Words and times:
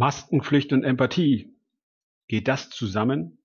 Maskenpflicht 0.00 0.72
und 0.72 0.82
Empathie. 0.82 1.54
Geht 2.26 2.48
das 2.48 2.70
zusammen? 2.70 3.38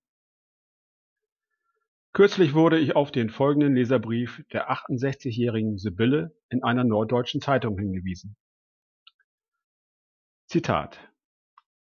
Kürzlich 2.13 2.53
wurde 2.53 2.79
ich 2.79 2.95
auf 2.95 3.11
den 3.11 3.29
folgenden 3.29 3.75
Leserbrief 3.75 4.41
der 4.53 4.71
68-jährigen 4.71 5.77
Sibylle 5.77 6.33
in 6.47 6.63
einer 6.63 6.85
norddeutschen 6.85 7.41
Zeitung 7.41 7.77
hingewiesen. 7.77 8.37
Zitat. 10.47 10.97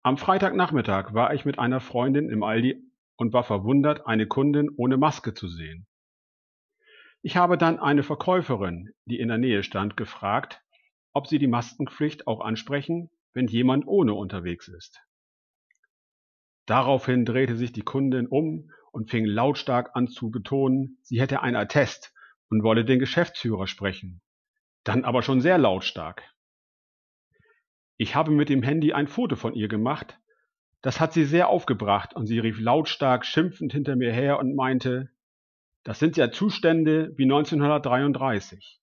Am 0.01 0.17
Freitagnachmittag 0.17 1.13
war 1.13 1.35
ich 1.35 1.45
mit 1.45 1.59
einer 1.59 1.79
Freundin 1.79 2.31
im 2.31 2.41
Aldi 2.41 2.83
und 3.15 3.31
war 3.31 3.43
verwundert, 3.43 4.07
eine 4.07 4.25
Kundin 4.25 4.71
ohne 4.75 4.97
Maske 4.97 5.35
zu 5.35 5.49
sehen. 5.49 5.85
Ich 7.21 7.37
habe 7.37 7.59
dann 7.59 7.77
eine 7.77 8.01
Verkäuferin, 8.01 8.89
die 9.05 9.19
in 9.19 9.27
der 9.27 9.37
Nähe 9.37 9.61
stand, 9.61 9.97
gefragt, 9.97 10.63
ob 11.11 11.27
sie 11.27 11.37
die 11.37 11.45
Maskenpflicht 11.45 12.25
auch 12.25 12.41
ansprechen, 12.41 13.11
wenn 13.33 13.47
jemand 13.47 13.87
ohne 13.87 14.13
unterwegs 14.13 14.67
ist. 14.67 15.01
Daraufhin 16.65 17.25
drehte 17.25 17.55
sich 17.55 17.73
die 17.73 17.81
Kundin 17.81 18.27
um 18.27 18.71
und 18.91 19.09
fing 19.09 19.25
lautstark 19.25 19.91
an 19.95 20.07
zu 20.07 20.31
betonen, 20.31 20.97
sie 21.01 21.19
hätte 21.19 21.41
ein 21.41 21.55
Attest 21.55 22.13
und 22.49 22.63
wolle 22.63 22.85
den 22.85 22.99
Geschäftsführer 22.99 23.67
sprechen. 23.67 24.21
Dann 24.83 25.03
aber 25.03 25.23
schon 25.23 25.41
sehr 25.41 25.57
lautstark. 25.57 26.23
Ich 27.97 28.15
habe 28.15 28.31
mit 28.31 28.49
dem 28.49 28.63
Handy 28.63 28.93
ein 28.93 29.07
Foto 29.07 29.35
von 29.35 29.53
ihr 29.53 29.67
gemacht. 29.67 30.19
Das 30.81 30.99
hat 30.99 31.13
sie 31.13 31.25
sehr 31.25 31.49
aufgebracht 31.49 32.13
und 32.13 32.27
sie 32.27 32.39
rief 32.39 32.59
lautstark 32.59 33.25
schimpfend 33.25 33.71
hinter 33.71 33.95
mir 33.95 34.11
her 34.11 34.39
und 34.39 34.55
meinte, 34.55 35.09
das 35.83 35.99
sind 35.99 36.17
ja 36.17 36.31
Zustände 36.31 37.13
wie 37.17 37.23
1933. 37.23 38.79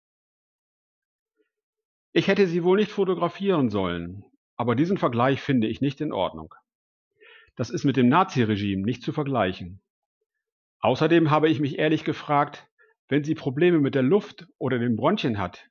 Ich 2.13 2.29
hätte 2.29 2.47
sie 2.47 2.65
wohl 2.65 2.79
nicht 2.79 2.91
fotografieren 2.91 3.71
sollen, 3.71 4.25
aber 4.61 4.75
diesen 4.75 4.99
Vergleich 4.99 5.41
finde 5.41 5.69
ich 5.69 5.81
nicht 5.81 6.03
in 6.03 6.13
Ordnung. 6.13 6.55
Das 7.57 7.71
ist 7.71 7.85
mit 7.85 7.97
dem 7.97 8.11
Naziregime 8.11 8.83
nicht 8.83 9.03
zu 9.03 9.11
vergleichen. 9.11 9.81
Außerdem 10.81 11.31
habe 11.31 11.49
ich 11.49 11.61
mich 11.61 11.79
ehrlich 11.79 12.05
gefragt, 12.05 12.69
wenn 13.09 13.25
sie 13.25 13.35
Probleme 13.35 13.79
mit 13.79 13.95
der 13.95 14.03
Luft 14.03 14.47
oder 14.59 14.79
den 14.79 14.97
Bronchien 14.97 15.39
hat, 15.39 15.71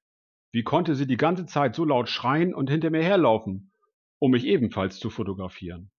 wie 0.52 0.64
konnte 0.64 0.96
sie 0.96 1.06
die 1.06 1.18
ganze 1.18 1.46
Zeit 1.46 1.76
so 1.76 1.86
laut 1.86 2.10
schreien 2.10 2.56
und 2.56 2.68
hinter 2.68 2.90
mir 2.90 3.04
herlaufen, 3.04 3.72
um 4.18 4.32
mich 4.32 4.46
ebenfalls 4.46 4.98
zu 4.98 5.12
fotografieren? 5.12 5.92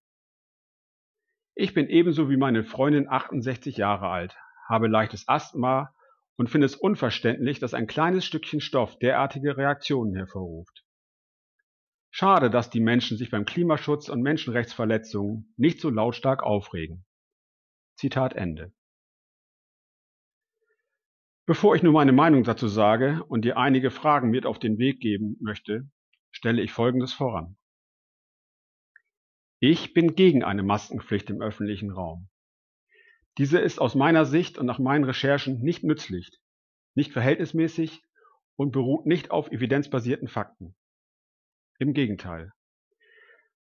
Ich 1.55 1.75
bin 1.75 1.87
ebenso 1.87 2.29
wie 2.29 2.39
meine 2.39 2.65
Freundin 2.65 3.09
68 3.09 3.77
Jahre 3.77 4.09
alt, 4.09 4.37
habe 4.69 4.89
leichtes 4.89 5.29
Asthma 5.29 5.95
und 6.35 6.51
finde 6.51 6.67
es 6.67 6.75
unverständlich, 6.75 7.61
dass 7.61 7.73
ein 7.73 7.87
kleines 7.87 8.25
Stückchen 8.25 8.61
Stoff 8.61 8.99
derartige 8.99 9.57
Reaktionen 9.57 10.17
hervorruft. 10.17 10.85
Schade, 12.21 12.51
dass 12.51 12.69
die 12.69 12.81
Menschen 12.81 13.17
sich 13.17 13.31
beim 13.31 13.47
Klimaschutz 13.47 14.11
und 14.11 14.21
Menschenrechtsverletzungen 14.21 15.55
nicht 15.57 15.81
so 15.81 15.89
lautstark 15.89 16.43
aufregen. 16.43 17.07
Zitat 17.97 18.35
Ende. 18.35 18.75
Bevor 21.47 21.75
ich 21.75 21.83
nun 21.83 21.95
meine 21.95 22.13
Meinung 22.13 22.45
dazu 22.45 22.69
sage 22.69 23.25
und 23.29 23.47
dir 23.47 23.57
einige 23.57 23.91
Fragen 23.91 24.29
mit 24.29 24.45
auf 24.45 24.59
den 24.59 24.77
Weg 24.77 25.01
geben 25.01 25.39
möchte, 25.41 25.89
stelle 26.31 26.61
ich 26.61 26.73
Folgendes 26.73 27.15
voran. 27.15 27.57
Ich 29.59 29.95
bin 29.95 30.15
gegen 30.15 30.45
eine 30.45 30.63
Maskenpflicht 30.63 31.31
im 31.31 31.41
öffentlichen 31.41 31.91
Raum. 31.91 32.29
Diese 33.39 33.61
ist 33.61 33.81
aus 33.81 33.95
meiner 33.95 34.27
Sicht 34.27 34.59
und 34.59 34.67
nach 34.67 34.79
meinen 34.79 35.05
Recherchen 35.05 35.63
nicht 35.63 35.85
nützlich, 35.85 36.39
nicht 36.95 37.13
verhältnismäßig 37.13 38.03
und 38.57 38.73
beruht 38.73 39.07
nicht 39.07 39.31
auf 39.31 39.51
evidenzbasierten 39.51 40.29
Fakten. 40.29 40.77
Im 41.81 41.95
Gegenteil. 41.95 42.53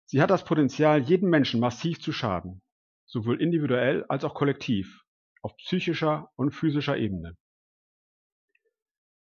Sie 0.05 0.21
hat 0.21 0.29
das 0.29 0.45
Potenzial, 0.45 1.01
jedem 1.01 1.31
Menschen 1.31 1.59
massiv 1.59 2.03
zu 2.03 2.13
schaden, 2.13 2.61
sowohl 3.07 3.41
individuell 3.41 4.05
als 4.11 4.25
auch 4.25 4.35
kollektiv, 4.35 5.05
auf 5.41 5.57
psychischer 5.57 6.31
und 6.37 6.51
physischer 6.51 6.99
Ebene. 6.99 7.39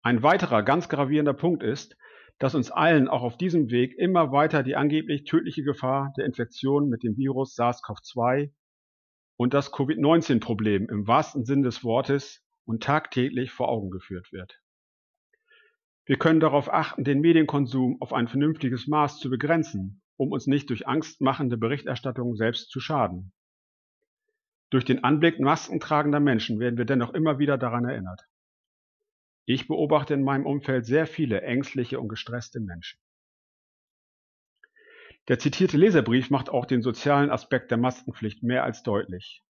Ein 0.01 0.21
weiterer 0.21 0.63
ganz 0.63 0.89
gravierender 0.89 1.33
Punkt 1.33 1.63
ist, 1.63 1.95
dass 2.39 2.55
uns 2.55 2.71
allen 2.71 3.07
auch 3.07 3.21
auf 3.21 3.37
diesem 3.37 3.69
Weg 3.69 3.97
immer 3.97 4.33
weiter 4.33 4.63
die 4.63 4.75
angeblich 4.75 5.23
tödliche 5.23 5.63
Gefahr 5.63 6.11
der 6.17 6.25
Infektion 6.25 6.89
mit 6.89 7.01
dem 7.01 7.15
Virus 7.15 7.55
SARS-CoV-2 7.55 8.51
und 9.37 9.53
das 9.53 9.71
Covid-19-Problem 9.71 10.89
im 10.89 11.07
wahrsten 11.07 11.45
Sinn 11.45 11.63
des 11.63 11.85
Wortes 11.85 12.45
und 12.65 12.83
tagtäglich 12.83 13.51
vor 13.51 13.69
Augen 13.69 13.91
geführt 13.91 14.33
wird. 14.33 14.59
Wir 16.09 16.17
können 16.17 16.39
darauf 16.39 16.73
achten, 16.73 17.03
den 17.03 17.21
Medienkonsum 17.21 18.01
auf 18.01 18.13
ein 18.13 18.27
vernünftiges 18.27 18.87
Maß 18.87 19.19
zu 19.19 19.29
begrenzen, 19.29 20.01
um 20.17 20.31
uns 20.31 20.47
nicht 20.47 20.67
durch 20.71 20.87
angstmachende 20.87 21.55
Berichterstattung 21.55 22.35
selbst 22.35 22.71
zu 22.71 22.79
schaden. 22.79 23.31
Durch 24.71 24.85
den 24.85 25.03
Anblick 25.03 25.39
maskentragender 25.39 26.19
Menschen 26.19 26.59
werden 26.59 26.79
wir 26.79 26.85
dennoch 26.85 27.13
immer 27.13 27.37
wieder 27.37 27.59
daran 27.59 27.85
erinnert. 27.85 28.23
Ich 29.45 29.67
beobachte 29.67 30.15
in 30.15 30.23
meinem 30.23 30.47
Umfeld 30.47 30.87
sehr 30.87 31.05
viele 31.05 31.43
ängstliche 31.43 31.99
und 31.99 32.07
gestresste 32.07 32.59
Menschen. 32.59 32.99
Der 35.27 35.37
zitierte 35.37 35.77
Leserbrief 35.77 36.31
macht 36.31 36.49
auch 36.49 36.65
den 36.65 36.81
sozialen 36.81 37.29
Aspekt 37.29 37.69
der 37.69 37.77
Maskenpflicht 37.77 38.41
mehr 38.41 38.63
als 38.63 38.81
deutlich. 38.81 39.43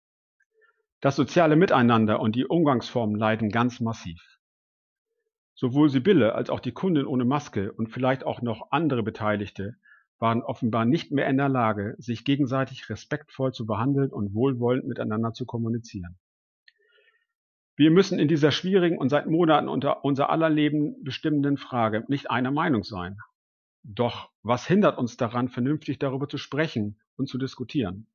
Das 1.03 1.17
soziale 1.17 1.55
Miteinander 1.55 2.19
und 2.21 2.34
die 2.34 2.47
Umgangsformen 2.47 3.17
leiden 3.17 3.50
ganz 3.50 3.78
massiv. 3.81 4.36
Sowohl 5.59 5.89
Sibylle 5.89 6.34
als 6.34 6.50
auch 6.50 6.61
die 6.61 6.72
Kundin 6.72 7.06
ohne 7.06 7.25
Maske 7.25 7.72
und 7.72 7.89
vielleicht 7.89 8.25
auch 8.25 8.43
noch 8.43 8.71
andere 8.71 9.03
Beteiligte 9.03 9.77
waren 10.19 10.43
offenbar 10.43 10.84
nicht 10.84 11.12
mehr 11.12 11.28
in 11.28 11.39
der 11.39 11.49
Lage, 11.49 11.94
sich 11.99 12.25
gegenseitig 12.25 12.89
respektvoll 12.91 13.53
zu 13.53 13.67
behandeln 13.67 14.11
und 14.11 14.34
wohlwollend 14.34 14.87
miteinander 14.87 15.33
zu 15.33 15.47
kommunizieren. 15.47 16.19
Wir 17.75 17.91
müssen 17.91 18.19
in 18.19 18.28
dieser 18.28 18.53
schwierigen 18.53 18.99
und 18.99 19.09
seit 19.09 19.27
Monaten 19.27 19.69
unter 19.69 20.05
unser 20.05 20.31
aller 20.31 20.50
Leben 20.50 21.03
bestimmenden 21.03 21.56
Frage 21.56 22.05
nicht 22.09 22.31
einer 22.31 22.50
Meinung 22.50 22.84
sein. 22.84 23.19
Doch 23.83 24.31
was 24.43 24.67
hindert 24.67 24.99
uns 24.99 25.17
daran, 25.17 25.49
vernünftig 25.49 25.99
darüber 25.99 26.28
zu 26.28 26.38
sprechen 26.38 27.00
und 27.17 27.28
zu 27.28 27.38
diskutieren? 27.38 28.06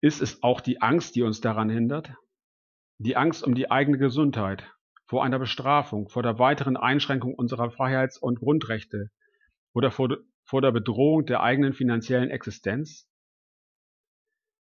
Ist 0.00 0.22
es 0.22 0.42
auch 0.42 0.60
die 0.60 0.80
Angst, 0.80 1.16
die 1.16 1.22
uns 1.22 1.40
daran 1.40 1.68
hindert? 1.68 2.14
Die 2.98 3.16
Angst 3.16 3.42
um 3.42 3.54
die 3.54 3.70
eigene 3.70 3.98
Gesundheit, 3.98 4.70
vor 5.06 5.24
einer 5.24 5.38
Bestrafung, 5.38 6.08
vor 6.08 6.22
der 6.22 6.38
weiteren 6.38 6.76
Einschränkung 6.76 7.34
unserer 7.34 7.70
Freiheits- 7.70 8.18
und 8.18 8.40
Grundrechte 8.40 9.10
oder 9.74 9.90
vor, 9.90 10.16
vor 10.44 10.62
der 10.62 10.72
Bedrohung 10.72 11.26
der 11.26 11.42
eigenen 11.42 11.72
finanziellen 11.72 12.30
Existenz? 12.30 13.08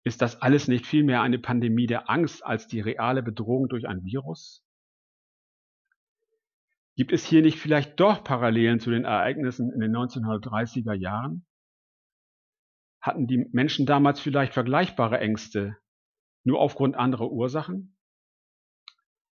Ist 0.04 0.22
das 0.22 0.40
alles 0.40 0.68
nicht 0.68 0.86
vielmehr 0.86 1.22
eine 1.22 1.38
Pandemie 1.38 1.86
der 1.86 2.08
Angst 2.08 2.44
als 2.44 2.66
die 2.66 2.80
reale 2.80 3.22
Bedrohung 3.22 3.68
durch 3.68 3.86
ein 3.86 4.04
Virus? 4.04 4.64
Gibt 6.96 7.12
es 7.12 7.24
hier 7.24 7.42
nicht 7.42 7.58
vielleicht 7.58 8.00
doch 8.00 8.24
Parallelen 8.24 8.80
zu 8.80 8.90
den 8.90 9.04
Ereignissen 9.04 9.70
in 9.72 9.80
den 9.80 9.94
1930er 9.94 10.94
Jahren? 10.94 11.46
Hatten 13.00 13.26
die 13.26 13.48
Menschen 13.52 13.86
damals 13.86 14.18
vielleicht 14.18 14.52
vergleichbare 14.52 15.20
Ängste, 15.20 15.76
nur 16.42 16.58
aufgrund 16.58 16.96
anderer 16.96 17.30
Ursachen? 17.30 17.97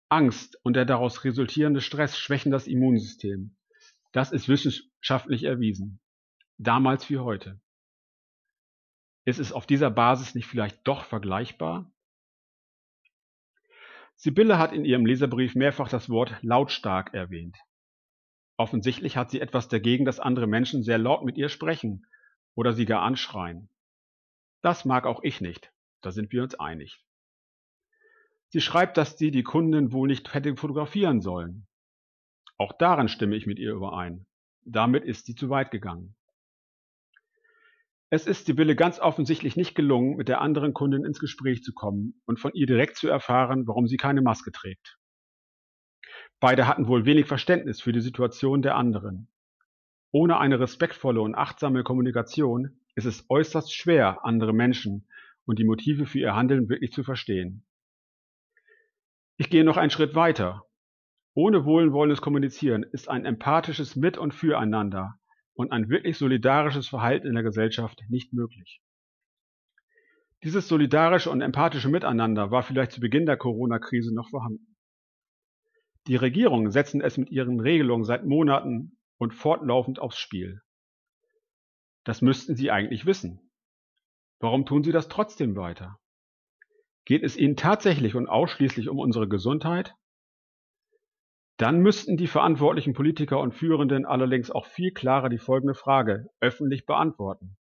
Angst 0.09 0.57
und 0.63 0.75
der 0.75 0.85
daraus 0.85 1.23
resultierende 1.23 1.81
Stress 1.81 2.17
schwächen 2.17 2.51
das 2.51 2.67
Immunsystem. 2.67 3.55
Das 4.11 4.31
ist 4.31 4.47
wissenschaftlich 4.47 5.43
erwiesen. 5.43 5.99
Damals 6.57 7.09
wie 7.09 7.17
heute. 7.17 7.59
Ist 9.25 9.39
es 9.39 9.51
auf 9.51 9.65
dieser 9.65 9.89
Basis 9.89 10.35
nicht 10.35 10.47
vielleicht 10.47 10.87
doch 10.87 11.05
vergleichbar? 11.05 11.91
Sibylle 14.15 14.57
hat 14.57 14.71
in 14.71 14.85
ihrem 14.85 15.05
Leserbrief 15.05 15.55
mehrfach 15.55 15.89
das 15.89 16.09
Wort 16.09 16.37
lautstark 16.41 17.13
erwähnt. 17.13 17.57
Offensichtlich 18.57 19.17
hat 19.17 19.31
sie 19.31 19.41
etwas 19.41 19.67
dagegen, 19.67 20.05
dass 20.05 20.19
andere 20.19 20.47
Menschen 20.47 20.83
sehr 20.83 20.97
laut 20.97 21.25
mit 21.25 21.37
ihr 21.37 21.49
sprechen 21.49 22.05
oder 22.53 22.71
sie 22.73 22.85
gar 22.85 23.01
anschreien. 23.01 23.69
Das 24.61 24.85
mag 24.85 25.05
auch 25.05 25.21
ich 25.23 25.41
nicht, 25.41 25.73
da 26.01 26.11
sind 26.11 26.31
wir 26.31 26.43
uns 26.43 26.55
einig. 26.55 27.04
Sie 28.55 28.61
schreibt, 28.61 28.95
dass 28.95 29.17
sie 29.17 29.31
die 29.31 29.43
Kundin 29.43 29.91
wohl 29.91 30.07
nicht 30.07 30.33
hätte 30.33 30.55
fotografieren 30.55 31.19
sollen. 31.19 31.67
Auch 32.57 32.71
daran 32.71 33.09
stimme 33.09 33.35
ich 33.35 33.45
mit 33.45 33.59
ihr 33.59 33.73
überein. 33.73 34.27
Damit 34.63 35.03
ist 35.03 35.25
sie 35.25 35.35
zu 35.35 35.49
weit 35.49 35.71
gegangen. 35.71 36.15
Es 38.09 38.25
ist 38.25 38.45
Sibylle 38.45 38.77
ganz 38.77 39.01
offensichtlich 39.01 39.57
nicht 39.57 39.75
gelungen, 39.75 40.15
mit 40.15 40.29
der 40.29 40.39
anderen 40.39 40.73
Kundin 40.73 41.03
ins 41.03 41.19
Gespräch 41.19 41.63
zu 41.63 41.73
kommen 41.73 42.21
und 42.23 42.39
von 42.39 42.53
ihr 42.53 42.65
direkt 42.65 42.95
zu 42.95 43.09
erfahren, 43.09 43.67
warum 43.67 43.87
sie 43.87 43.97
keine 43.97 44.21
Maske 44.21 44.53
trägt. 44.53 44.99
Beide 46.39 46.65
hatten 46.65 46.87
wohl 46.87 47.03
wenig 47.03 47.25
Verständnis 47.25 47.81
für 47.81 47.91
die 47.91 47.99
Situation 47.99 48.61
der 48.61 48.77
anderen. 48.77 49.27
Ohne 50.11 50.39
eine 50.39 50.61
respektvolle 50.61 51.19
und 51.19 51.35
achtsame 51.35 51.83
Kommunikation 51.83 52.79
ist 52.95 53.03
es 53.03 53.25
äußerst 53.27 53.75
schwer, 53.75 54.23
andere 54.23 54.53
Menschen 54.53 55.09
und 55.43 55.59
die 55.59 55.65
Motive 55.65 56.05
für 56.05 56.19
ihr 56.19 56.35
Handeln 56.37 56.69
wirklich 56.69 56.93
zu 56.93 57.03
verstehen. 57.03 57.65
Ich 59.37 59.49
gehe 59.49 59.65
noch 59.65 59.77
einen 59.77 59.89
Schritt 59.89 60.15
weiter. 60.15 60.63
Ohne 61.33 61.65
wohlwollendes 61.65 62.21
Kommunizieren 62.21 62.83
ist 62.83 63.09
ein 63.09 63.25
empathisches 63.25 63.97
Mit- 63.97 64.17
und 64.17 64.33
Füreinander 64.33 65.15
und 65.53 65.73
ein 65.73 65.89
wirklich 65.89 66.17
solidarisches 66.17 66.87
Verhalten 66.87 67.27
in 67.27 67.33
der 67.33 67.43
Gesellschaft 67.43 68.01
nicht 68.07 68.31
möglich. 68.31 68.81
Dieses 70.43 70.67
solidarische 70.67 71.29
und 71.29 71.41
empathische 71.41 71.89
Miteinander 71.89 72.51
war 72.51 72.63
vielleicht 72.63 72.93
zu 72.93 73.01
Beginn 73.01 73.25
der 73.25 73.35
Corona-Krise 73.35 74.13
noch 74.13 74.29
vorhanden. 74.29 74.77
Die 76.07 76.15
Regierungen 76.15 76.71
setzen 76.71 77.01
es 77.01 77.17
mit 77.17 77.29
ihren 77.29 77.59
Regelungen 77.59 78.05
seit 78.05 78.25
Monaten 78.25 78.97
und 79.17 79.33
fortlaufend 79.33 79.99
aufs 79.99 80.17
Spiel. 80.17 80.61
Das 82.05 82.21
müssten 82.21 82.55
sie 82.55 82.71
eigentlich 82.71 83.05
wissen. 83.05 83.51
Warum 84.39 84.65
tun 84.65 84.83
sie 84.83 84.91
das 84.91 85.09
trotzdem 85.09 85.55
weiter? 85.55 85.97
Geht 87.05 87.23
es 87.23 87.37
ihnen 87.37 87.55
tatsächlich 87.55 88.15
und 88.15 88.27
ausschließlich 88.27 88.89
um 88.89 88.97
unsere 88.97 89.27
Gesundheit? 89.27 89.95
Dann 91.57 91.79
müssten 91.79 92.17
die 92.17 92.27
verantwortlichen 92.27 92.93
Politiker 92.93 93.39
und 93.39 93.53
Führenden 93.53 94.05
allerdings 94.05 94.49
auch 94.49 94.65
viel 94.65 94.91
klarer 94.91 95.29
die 95.29 95.37
folgende 95.37 95.75
Frage 95.75 96.29
öffentlich 96.41 96.85
beantworten. 96.85 97.57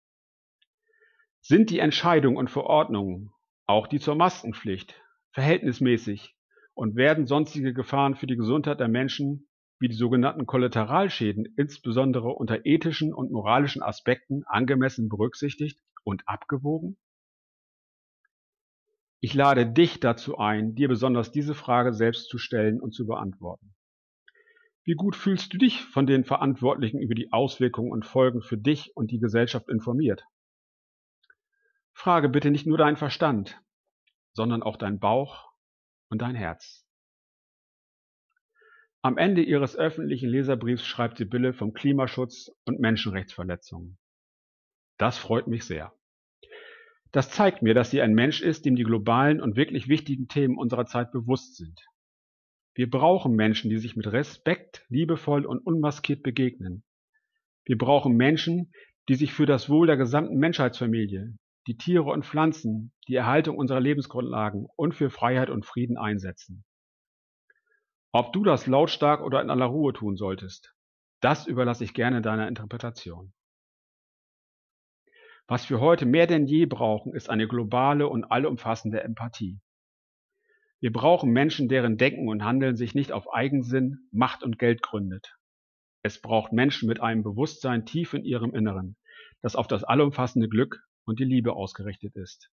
Sind 1.43 1.69
die 1.69 1.79
Entscheidungen 1.79 2.39
und 2.39 2.51
Verordnungen, 2.51 3.33
auch 3.67 3.87
die 3.87 4.01
zur 4.01 4.15
Maskenpflicht, 4.15 5.01
verhältnismäßig 5.33 6.35
und 6.73 6.97
werden 6.97 7.27
sonstige 7.27 7.75
Gefahren 7.75 8.15
für 8.17 8.27
die 8.27 8.37
Gesundheit 8.37 8.81
der 8.81 8.89
Menschen 8.89 9.47
wie 9.79 9.89
die 9.89 9.95
sogenannten 9.95 10.47
Kollateralschäden 10.47 11.45
insbesondere 11.57 12.31
unter 12.31 12.65
ethischen 12.65 13.13
und 13.13 13.31
moralischen 13.31 13.83
Aspekten 13.83 14.45
angemessen 14.47 15.11
berücksichtigt 15.11 15.79
und 16.03 16.27
abgewogen? 16.27 16.97
Ich 19.25 19.33
lade 19.33 19.67
dich 19.67 20.01
dazu 20.01 20.37
ein, 20.37 20.75
dir 20.75 20.87
besonders 20.87 21.33
diese 21.33 21.55
Frage 21.55 21.95
selbst 21.95 22.29
zu 22.29 22.37
stellen 22.37 22.79
und 22.79 22.93
zu 22.93 23.07
beantworten. 23.07 23.75
Wie 24.85 24.97
gut 24.97 25.17
fühlst 25.17 25.55
du 25.55 25.57
dich 25.57 25.81
von 25.81 26.07
den 26.07 26.25
Verantwortlichen 26.25 27.01
über 27.01 27.15
die 27.15 27.33
Auswirkungen 27.33 27.91
und 27.91 28.05
Folgen 28.05 28.43
für 28.43 28.59
dich 28.59 28.95
und 28.95 29.11
die 29.11 29.21
Gesellschaft 29.21 29.71
informiert? 29.71 30.27
Frage 31.95 32.29
bitte 32.29 32.51
nicht 32.51 32.67
nur 32.67 32.77
deinen 32.77 32.99
Verstand, 32.99 33.59
sondern 34.35 34.63
auch 34.63 34.77
dein 34.77 34.99
Bauch 34.99 35.51
und 36.11 36.21
dein 36.21 36.35
Herz. 36.35 36.87
Am 39.01 39.17
Ende 39.17 39.41
ihres 39.41 39.75
öffentlichen 39.75 40.29
Leserbriefs 40.29 40.85
schreibt 40.85 41.17
Sibylle 41.17 41.55
vom 41.55 41.73
Klimaschutz 41.73 42.51
und 42.67 42.79
Menschenrechtsverletzungen. 42.79 43.97
Das 44.99 45.17
freut 45.17 45.47
mich 45.47 45.65
sehr. 45.65 45.95
Das 47.15 47.31
zeigt 47.31 47.63
mir, 47.63 47.75
dass 47.75 47.93
sie 47.93 48.03
ein 48.03 48.13
Mensch 48.13 48.43
ist, 48.43 48.65
dem 48.65 48.75
die 48.75 48.83
globalen 48.83 49.41
und 49.41 49.55
wirklich 49.55 49.87
wichtigen 49.87 50.27
Themen 50.27 50.59
unserer 50.59 50.85
Zeit 50.85 51.13
bewusst 51.13 51.55
sind. 51.55 51.81
Wir 52.75 52.91
brauchen 52.91 53.37
Menschen, 53.37 53.71
die 53.71 53.79
sich 53.79 53.95
mit 53.95 54.09
Respekt, 54.09 54.85
liebevoll 54.89 55.47
und 55.47 55.65
unmaskiert 55.65 56.25
begegnen. 56.25 56.83
Wir 57.67 57.79
brauchen 57.79 58.17
Menschen, 58.17 58.73
die 59.09 59.15
sich 59.15 59.33
für 59.33 59.47
das 59.47 59.71
Wohl 59.71 59.87
der 59.87 59.97
gesamten 59.97 60.39
Menschheitsfamilie, 60.39 61.39
die 61.69 61.77
Tiere 61.77 62.11
und 62.11 62.27
Pflanzen, 62.27 62.93
die 63.07 63.15
Erhaltung 63.15 63.59
unserer 63.59 63.79
Lebensgrundlagen 63.79 64.67
und 64.75 64.97
für 64.97 65.09
Freiheit 65.09 65.51
und 65.51 65.65
Frieden 65.65 65.97
einsetzen. 65.97 66.65
Ob 68.11 68.33
du 68.33 68.43
das 68.43 68.67
lautstark 68.67 69.23
oder 69.23 69.41
in 69.41 69.51
aller 69.51 69.67
Ruhe 69.67 69.93
tun 69.93 70.17
solltest, 70.17 70.75
das 71.21 71.47
überlasse 71.47 71.85
ich 71.85 71.95
gerne 71.95 72.23
deiner 72.23 72.49
Interpretation. 72.49 73.33
Was 75.47 75.69
wir 75.69 75.81
heute 75.81 76.07
mehr 76.07 76.27
denn 76.27 76.47
je 76.47 76.65
brauchen, 76.65 77.15
ist 77.15 77.29
eine 77.29 77.47
globale 77.47 78.09
und 78.09 78.25
allumfassende 78.25 79.03
Empathie. 79.03 79.61
Wir 80.81 80.91
brauchen 80.91 81.33
Menschen, 81.33 81.69
deren 81.69 81.99
Denken 81.99 82.29
und 82.29 82.45
Handeln 82.45 82.77
sich 82.77 82.95
nicht 82.95 83.13
auf 83.13 83.33
Eigensinn, 83.33 84.09
Macht 84.11 84.43
und 84.43 84.59
Geld 84.59 84.83
gründet. 84.83 85.37
Es 86.03 86.21
braucht 86.21 86.53
Menschen 86.53 86.89
mit 86.89 87.01
einem 87.01 87.23
Bewusstsein 87.23 87.85
tief 87.85 88.15
in 88.15 88.25
ihrem 88.25 88.55
Inneren, 88.55 88.97
das 89.43 89.57
auf 89.57 89.67
das 89.67 89.85
allumfassende 89.85 90.49
Glück 90.49 90.83
und 91.05 91.21
die 91.21 91.25
Liebe 91.25 91.55
ausgerichtet 91.55 92.17
ist. 92.17 92.51